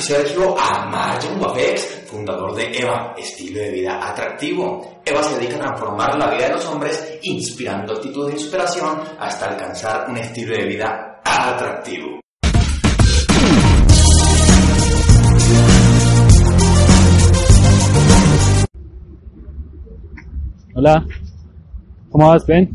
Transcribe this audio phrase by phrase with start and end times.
[0.00, 5.02] soy Sergio Amaya Guapex, fundador de EVA, estilo de vida atractivo.
[5.04, 9.50] EVA se dedica a transformar la vida de los hombres, inspirando actitudes de superación hasta
[9.50, 12.20] alcanzar un estilo de vida atractivo.
[20.74, 21.04] Hola,
[22.10, 22.70] ¿cómo vas, Ben?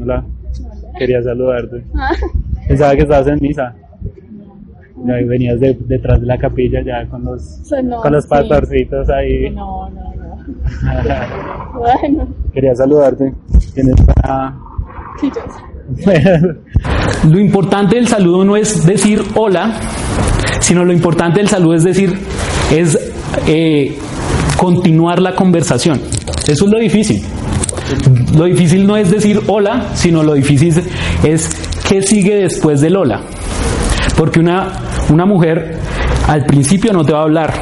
[0.00, 0.24] Hola,
[0.98, 1.84] quería saludarte.
[2.68, 3.74] Pensaba que estabas en misa.
[5.06, 8.30] Ya venías de- detrás de la capilla ya con los, No, con los sí.
[8.30, 9.50] pastorcitos ahí.
[9.50, 10.36] No, no, no.
[11.78, 13.32] Bueno, Quería saludarte.
[13.74, 14.58] Tienes una...
[15.20, 15.66] sí, yo sé.
[17.28, 19.78] Lo importante del saludo no es decir hola,
[20.60, 22.12] sino lo importante del saludo es decir,
[22.72, 22.98] es
[23.46, 23.96] eh,
[24.56, 26.00] continuar la conversación.
[26.48, 27.22] Eso es lo difícil.
[28.36, 30.74] Lo difícil no es decir hola, sino lo difícil
[31.22, 31.50] es
[31.88, 33.20] qué sigue después del hola.
[34.16, 34.72] Porque una,
[35.10, 35.78] una mujer
[36.28, 37.52] al principio no te va a hablar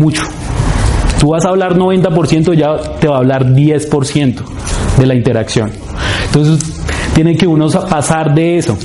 [0.00, 0.22] mucho.
[1.20, 4.34] Tú vas a hablar 90%, ya te va a hablar 10%
[4.98, 5.70] de la interacción.
[6.26, 6.82] Entonces,
[7.14, 8.76] tiene que uno sa- pasar de eso.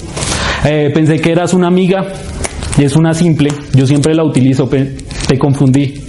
[0.66, 2.06] Eh, pensé que eras una amiga
[2.78, 3.52] y es una simple.
[3.74, 4.70] Yo siempre la utilizo,
[5.28, 6.02] te confundí.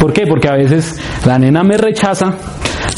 [0.00, 0.26] ¿Por qué?
[0.26, 2.34] Porque a veces la nena me rechaza,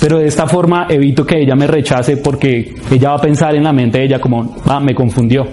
[0.01, 3.65] pero de esta forma evito que ella me rechace porque ella va a pensar en
[3.65, 5.47] la mente de ella como, ah, me confundió.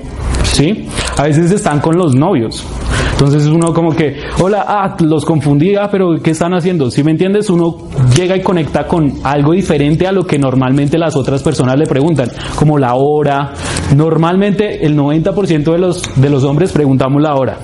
[0.44, 0.88] ¿Sí?
[1.18, 2.66] A veces están con los novios.
[3.14, 6.92] Entonces uno como que, hola, ah, los confundí, ah, pero ¿qué están haciendo?
[6.92, 7.78] Si me entiendes, uno
[8.16, 12.30] llega y conecta con algo diferente a lo que normalmente las otras personas le preguntan,
[12.56, 13.54] como la hora.
[13.96, 17.60] Normalmente el 90% de los, de los hombres preguntamos la hora.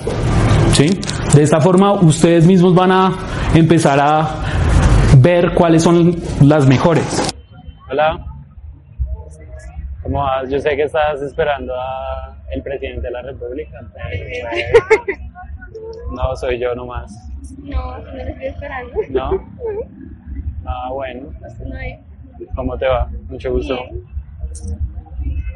[0.72, 0.88] ¿Sí?
[1.34, 3.12] De esta forma ustedes mismos van a
[3.54, 4.49] empezar a
[5.20, 7.34] ver cuáles son las mejores.
[7.90, 8.24] Hola.
[10.02, 10.48] ¿Cómo vas?
[10.48, 13.78] Yo sé que estás esperando a el presidente de la República.
[13.94, 14.48] pero,
[16.12, 17.12] No, soy yo nomás.
[17.58, 18.92] No, no lo estoy esperando.
[19.10, 19.30] ¿No?
[20.66, 21.32] Ah, bueno.
[22.54, 23.10] ¿Cómo te va?
[23.28, 23.76] Mucho gusto.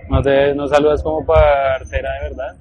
[0.09, 2.57] ¿No, te, ¿No saludas como parcera de verdad?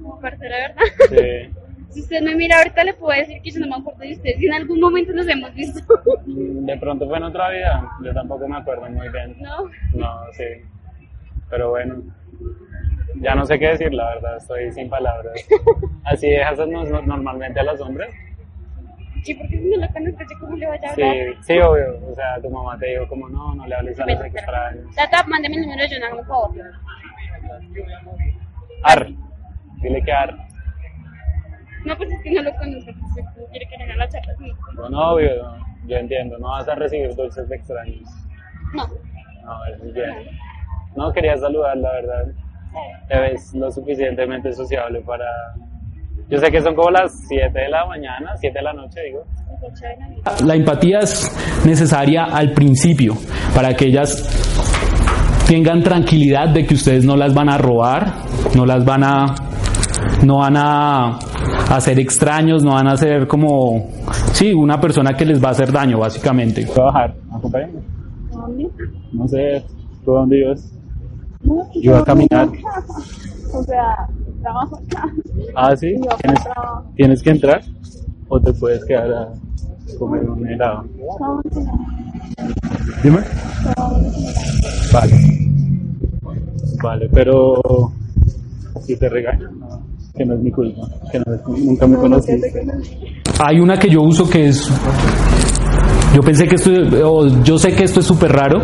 [0.00, 0.82] Como parcera, ¿verdad?
[1.08, 1.50] Sí.
[1.92, 4.30] Si usted me mira ahorita, le puedo decir que yo no me acuerdo de usted.
[4.38, 5.80] Si en algún momento nos hemos visto.
[6.26, 7.88] Mm, De pronto fue en otra vida.
[8.02, 9.36] Yo tampoco me acuerdo muy bien.
[9.40, 9.64] No.
[9.94, 10.44] No, sí.
[11.50, 12.02] Pero bueno.
[13.16, 14.36] Ya no sé qué decir, la verdad.
[14.38, 15.34] Estoy sin palabras.
[16.04, 18.08] ¿Así dejas no- no- normalmente a los hombres?
[19.22, 21.36] Sí, porque si no lo conozco, yo cómo le vaya a Sí, hablar.
[21.44, 22.00] sí, obvio.
[22.10, 24.94] O sea, tu mamá te dijo como no, no le hables a los extraños.
[24.96, 26.50] Tata, mándeme el número de Jonah, por favor.
[28.82, 29.08] Ar.
[29.80, 30.36] Dile que ar.
[31.84, 32.92] No, pues es que no lo conozco.
[33.14, 34.32] Pues, no quiere que le haga la charla.
[34.38, 34.52] Sí.
[34.76, 35.30] Bueno, obvio,
[35.86, 36.38] yo entiendo.
[36.38, 38.08] No vas a recibir dulces de extraños.
[38.74, 38.86] No.
[39.44, 40.14] No, eso es bien.
[40.96, 42.24] No, quería saludar, la verdad.
[43.08, 45.26] Te ves lo suficientemente sociable para...
[46.28, 49.24] Yo sé que son como las 7 de la mañana, 7 de la noche, digo.
[50.44, 53.14] La empatía es necesaria al principio
[53.54, 54.24] para que ellas
[55.46, 58.06] tengan tranquilidad de que ustedes no las van a robar,
[58.56, 59.34] no las van a
[60.24, 61.18] no van a
[61.70, 63.90] hacer extraños, no van a ser como
[64.32, 66.64] sí, una persona que les va a hacer daño básicamente.
[66.66, 67.80] Trabajar, acompáñame.
[68.30, 68.70] ¿Dónde?
[69.12, 69.64] No sé,
[70.04, 70.72] ¿tú dónde vives?
[71.42, 72.48] No, Yo a caminar.
[73.52, 74.08] O sea,
[74.40, 75.10] trabajo acá.
[75.54, 75.94] Ah, sí.
[76.20, 76.40] ¿Tienes.
[76.96, 77.62] ¿Tienes que entrar?
[78.28, 79.28] ¿O te puedes quedar a
[79.98, 80.84] comer un helado?
[83.02, 83.18] Dime.
[84.92, 85.12] Vale.
[86.82, 87.92] Vale, pero
[88.80, 89.82] si te regañan, no,
[90.16, 92.52] que no es mi culpa, que no es- nunca me conociste.
[93.44, 94.70] Hay una que yo uso que es
[96.14, 96.70] yo pensé que esto
[97.04, 98.60] o yo sé que esto es súper raro,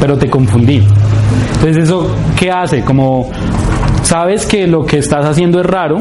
[0.00, 0.82] pero te confundí.
[1.56, 2.08] Entonces eso
[2.38, 2.82] ¿qué hace?
[2.82, 3.28] Como
[4.02, 5.98] sabes que lo que estás haciendo es raro,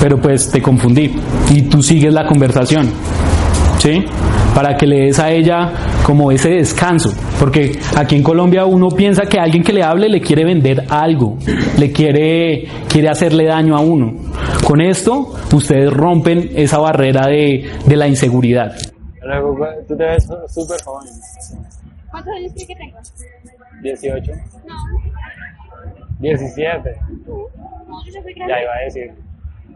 [0.00, 1.14] pero pues te confundí
[1.50, 2.90] y tú sigues la conversación.
[3.78, 4.04] ¿Sí?
[4.56, 5.70] Para que le des a ella
[6.02, 10.22] como ese descanso, porque aquí en Colombia uno piensa que alguien que le hable le
[10.22, 11.36] quiere vender algo,
[11.78, 14.14] le quiere quiere hacerle daño a uno.
[14.64, 18.74] Con esto ustedes rompen esa barrera de, de la inseguridad.
[19.86, 21.08] Tú te ves súper joven,
[22.10, 22.98] ¿Cuántos años cree que tengo?
[23.82, 24.32] 18,
[24.66, 24.74] No,
[26.20, 26.90] 17,
[27.26, 28.54] no, yo ya soy grande.
[28.54, 29.25] ya iba a decir.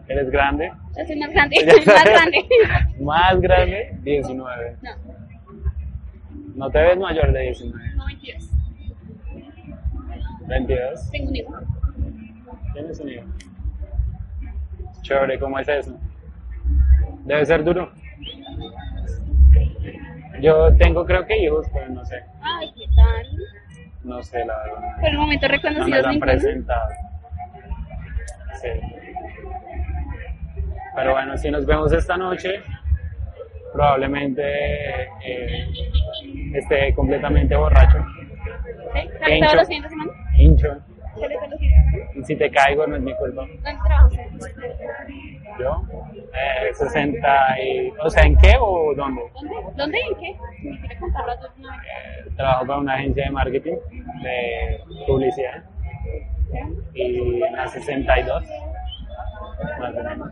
[0.07, 0.71] ¿Eres grande?
[0.97, 1.55] Yo soy más grande,
[1.85, 2.45] más grande.
[2.99, 4.77] Más grande, 19.
[4.81, 4.89] No,
[6.55, 7.91] No te ves mayor de 19.
[7.95, 8.49] no 22.
[10.47, 11.11] 22.
[11.11, 11.59] Tengo un hijo.
[12.73, 13.23] ¿Tienes un hijo?
[15.01, 15.97] Chévere, ¿cómo es eso?
[17.25, 17.91] Debe ser duro.
[20.41, 22.21] Yo tengo creo que hijos, pero no sé.
[22.41, 23.27] Ay, ¿qué tal?
[24.03, 24.95] No sé, la verdad.
[24.99, 26.89] Por el momento No me reconocidos lo han presentado.
[28.61, 29.00] Sí.
[31.01, 32.61] Pero bueno, si nos vemos esta noche,
[33.73, 34.43] probablemente
[35.25, 35.67] eh,
[36.53, 38.05] esté completamente borracho.
[38.93, 39.09] ¿Sí?
[39.19, 39.45] ¿Sale Hincho.
[39.47, 40.11] todos los fines de semana?
[40.37, 40.77] Hincho.
[42.13, 43.41] Y si te caigo, no es mi culpa.
[43.41, 44.13] ¿Dónde trabajas?
[45.59, 45.83] ¿Yo?
[46.13, 47.91] Eh, 60 y...
[48.03, 49.23] O sea, ¿en qué o dónde?
[49.33, 49.55] ¿Dónde?
[49.75, 50.69] ¿Dónde y en qué?
[50.69, 51.87] Me quiere contarlo una vez.
[51.87, 53.75] Eh, trabajo para una agencia de marketing,
[54.21, 55.63] de publicidad.
[56.93, 58.43] Y en la 62.
[59.79, 60.29] Más o menos.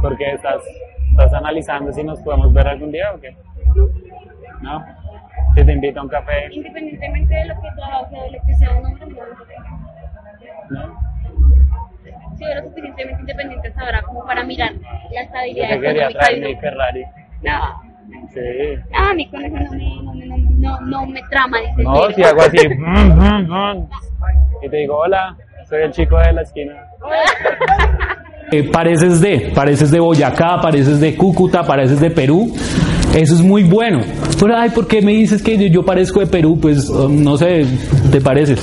[0.00, 0.62] ¿Por qué estás,
[1.10, 3.36] estás analizando si nos podemos ver algún día o qué?
[4.60, 4.84] ¿No?
[5.54, 8.54] Si te invito a un café, Independientemente de lo que trabaje o de lo que
[8.54, 9.06] sea un hombre,
[10.70, 10.86] no.
[10.86, 11.12] ¿no?
[12.36, 14.80] Si era suficientemente independiente sabrá como para mirar la
[15.12, 16.56] Yo estabilidad te quería traer mi.
[16.56, 17.04] Ferrari.
[17.42, 17.82] No.
[18.32, 18.40] Sí.
[18.94, 22.10] Ah, a mí con eso no me, no, no, no, no me trama, dice No,
[22.10, 23.88] si hago así, brum, brum, brum,
[24.62, 26.74] y te digo, hola, soy el chico de la esquina.
[28.52, 32.52] Eh, pareces de, pareces de Boyacá, pareces de Cúcuta, pareces de Perú.
[33.14, 34.00] Eso es muy bueno.
[34.38, 36.58] Pero, ay, ¿por qué me dices que yo, parezco de Perú?
[36.60, 37.64] Pues, um, no sé,
[38.10, 38.60] te pareces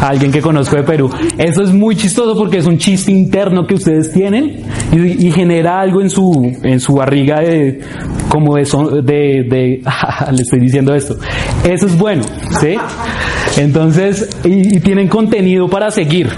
[0.00, 1.10] a alguien que conozco de Perú.
[1.36, 6.00] Eso es muy chistoso porque es un chiste interno que ustedes tienen y, genera algo
[6.00, 7.80] en su, en su barriga de,
[8.28, 9.80] como de, son- de,
[10.32, 11.16] le estoy diciendo esto.
[11.64, 12.22] Eso es bueno,
[12.60, 12.76] ¿sí?
[13.56, 16.28] Entonces, y tienen contenido para seguir.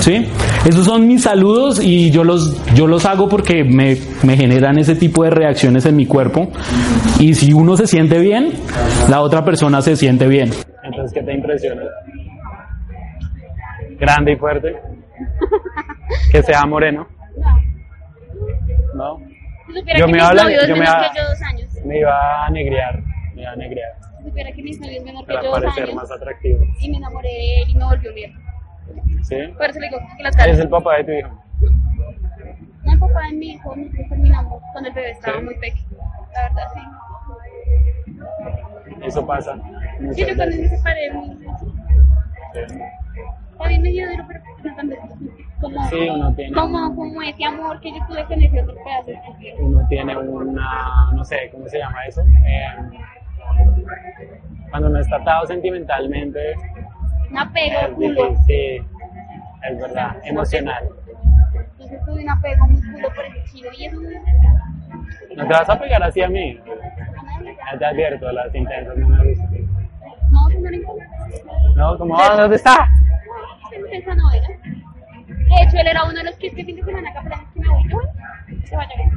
[0.00, 0.24] ¿Sí?
[0.68, 4.94] Esos son mis saludos y yo los, yo los hago porque me, me generan ese
[4.94, 6.50] tipo de reacciones en mi cuerpo.
[7.18, 8.52] Y si uno se siente bien,
[9.08, 10.50] la otra persona se siente bien.
[10.84, 11.82] Entonces, ¿qué te impresiona?
[13.98, 14.76] Grande y fuerte.
[16.32, 17.06] Que sea moreno.
[18.94, 19.18] ¿No?
[19.68, 21.70] Si supiera Yo que me habla- yo me que yo dos años.
[21.84, 23.00] Me iba a negrear.
[23.34, 23.90] Me iba a negrear.
[24.18, 25.94] Si supiera que mis novios menor que Para yo dos parecer años.
[25.96, 26.58] más atractivo.
[26.80, 28.32] Y me enamoré de él y me volvió bien.
[29.22, 29.36] ¿Sí?
[29.56, 30.58] Por eso le digo que las Es caras.
[30.58, 31.44] el papá de tu hijo.
[32.84, 35.44] No, el papá de mi hijo, nosotros terminamos cuando el bebé estaba Sí.
[35.44, 35.86] muy pequeño.
[36.34, 36.80] La verdad, sí.
[39.02, 39.56] Eso pasa.
[40.12, 41.36] Sí, yo cuando me separé, muy
[42.52, 42.60] Sí.
[43.52, 44.90] Está bien medio duro, pero no tan.
[45.60, 49.10] Como, Sí, uno tiene- como, como ese amor que yo tuve con ese otro pedazo.
[49.58, 52.22] Uno tiene una, no sé, ¿cómo se llama eso?
[52.22, 52.66] Eh,
[54.70, 56.54] cuando uno está atado sentimentalmente,
[57.30, 58.08] Un apego, es culo.
[58.08, 58.86] difícil, sí,
[59.68, 60.88] es verdad, emocional.
[61.72, 63.96] Entonces tuve un apego muy culo por ese chido y eso
[65.36, 66.58] No te vas a pegar así a mí.
[67.72, 69.50] Ya te advierto, las intensas no me gustan.
[70.30, 70.82] no, no le.
[71.76, 72.88] No, como, ah, ¿dónde está?
[73.92, 74.48] Esa no era.
[74.48, 77.60] De hecho, él era uno de los que este fin de semana acá planes que
[77.60, 77.82] me voy.
[77.88, 77.98] Yo,
[78.64, 79.10] se vaya bien.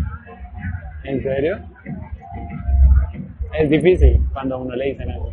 [1.04, 1.60] ¿En serio?
[3.60, 5.33] Es difícil cuando a uno le dicen eso.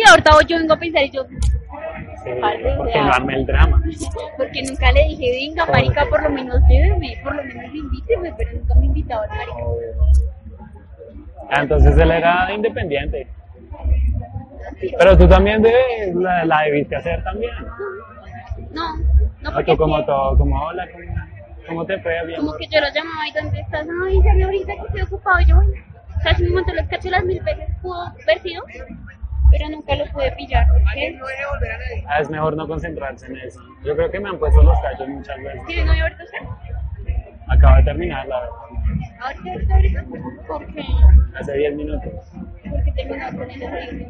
[0.00, 2.30] Sí, ahorita yo vengo a pensar y yo, Sí,
[2.76, 3.82] porque no arme el drama.
[4.36, 8.52] porque nunca le dije, venga, marica, por lo menos lléveme, por lo menos invíteme, pero
[8.52, 9.54] nunca me invitaba, marica.
[11.50, 13.26] Ah, entonces él era independiente.
[14.98, 17.52] Pero tú también debes, la, la debiste hacer también.
[18.70, 18.96] No,
[19.42, 21.04] no O porque tú como todo, como hola, ¿cómo,
[21.66, 22.26] cómo te fue?
[22.26, 22.40] Bien.
[22.40, 23.86] como que yo lo llamaba y ¿dónde estás?
[24.06, 25.72] Ay, ya me ahorita que estoy ocupado, y yo, bueno,
[26.22, 28.62] casi me montó los cachos las mil veces, pudo haber sido,
[29.50, 30.66] pero nunca lo pude pillar.
[30.94, 31.18] ¿Qué?
[32.08, 33.60] Ah, es mejor no concentrarse en eso.
[33.84, 35.60] Yo creo que me han puesto los cachos muchas veces.
[35.68, 36.38] ¿Sí, no, y ahorita usted?
[37.48, 38.54] Acabo de terminar, la verdad.
[39.20, 40.04] Ahorita, ahorita, ahorita,
[40.46, 40.82] porque,
[41.38, 42.12] Hace 10 minutos.
[42.70, 44.08] porque tengo una con ahí.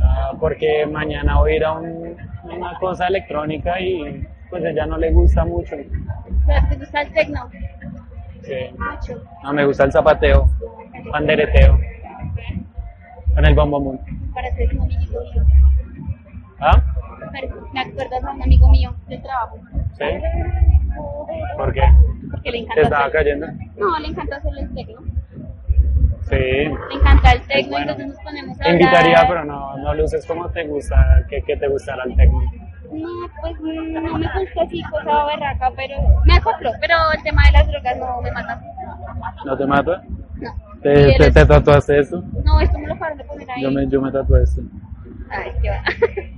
[0.00, 4.86] Ah, porque mañana voy a ir a un- una cosa electrónica y pues a ella
[4.86, 5.76] no le gusta mucho.
[5.76, 7.48] ¿te gusta el tecno?
[8.42, 8.54] Sí.
[8.78, 9.22] Mucho.
[9.42, 10.48] No, me gusta el zapateo,
[11.10, 11.78] pandereteo,
[13.34, 14.00] con el bombomún.
[14.36, 15.44] Para ser un amiguito mío.
[16.60, 16.82] ¿Ah?
[17.72, 19.58] Me acuerdas a un amigo mío del trabajo.
[19.98, 20.04] ¿Sí?
[21.56, 21.82] ¿Por qué?
[22.30, 23.12] Porque le ¿Te encanta estaba hacer...
[23.12, 23.46] cayendo?
[23.78, 25.00] No, le encanta hacer el tecno.
[26.28, 26.34] Sí.
[26.36, 27.92] Le encanta el tecno, bueno.
[27.92, 28.80] entonces nos ponemos a Te hablar.
[28.82, 32.40] invitaría, pero no, no luces como te gusta, que, que te gustara el techno.
[32.92, 33.08] No,
[33.40, 36.70] pues no me gusta así, cosa berraca, pero me acoplo.
[36.80, 38.60] Pero el tema de las drogas no me mata.
[39.46, 40.02] ¿No te mata?
[40.86, 40.92] No.
[40.94, 42.22] ¿Te, te, te tatuaste esto?
[42.44, 43.62] No, esto me lo acaban de poner ahí.
[43.62, 44.62] Yo me, yo me tatué esto.
[45.30, 45.82] Ay, qué va.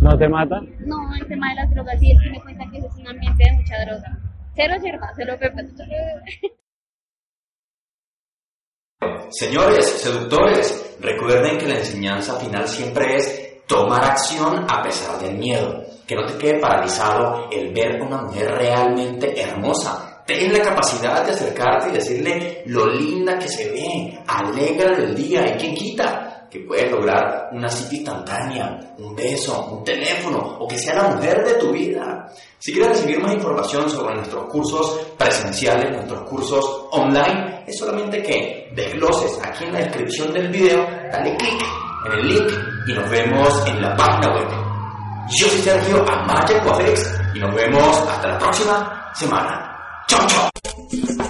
[0.00, 0.60] ¿No te mata?
[0.80, 3.08] No, el tema de las drogas, y es que me cuentan que eso es un
[3.08, 4.18] ambiente de mucha droga.
[4.56, 5.60] Cero yerba, cero pepa.
[9.30, 15.84] Señores, seductores, recuerden que la enseñanza final siempre es tomar acción a pesar del miedo.
[16.08, 20.09] Que no te quede paralizado el ver una mujer realmente hermosa.
[20.30, 25.44] Ten la capacidad de acercarte y decirle lo linda que se ve, alegra del día
[25.44, 26.46] y quien quita.
[26.48, 31.44] que puedes lograr una cita instantánea, un beso, un teléfono o que sea la mujer
[31.44, 32.32] de tu vida.
[32.58, 38.70] Si quieres recibir más información sobre nuestros cursos presenciales, nuestros cursos online, es solamente que
[38.72, 41.62] desgloses aquí en la descripción del video, dale clic
[42.06, 42.52] en el link
[42.86, 44.48] y nos vemos en la página web.
[45.38, 49.79] Yo soy Sergio Amaya Coafex y nos vemos hasta la próxima semana.
[50.10, 51.29] ちょちょ